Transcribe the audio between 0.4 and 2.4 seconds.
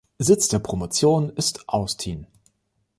der Promotion ist Austin.